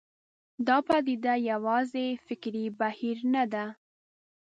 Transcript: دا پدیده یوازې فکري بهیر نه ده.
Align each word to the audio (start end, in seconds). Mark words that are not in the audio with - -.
دا 0.67 0.77
پدیده 0.87 1.33
یوازې 1.51 2.07
فکري 2.25 2.65
بهیر 2.79 3.17
نه 3.33 3.43
ده. 3.53 3.65